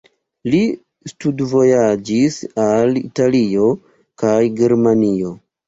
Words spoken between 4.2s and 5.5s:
kaj Germanio.